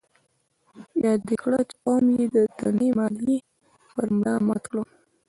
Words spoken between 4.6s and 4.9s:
کړ.